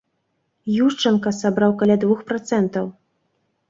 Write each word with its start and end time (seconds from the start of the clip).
Юшчанка 0.85 1.35
сабраў 1.43 1.79
каля 1.85 2.01
двух 2.07 2.19
працэнтаў. 2.35 2.85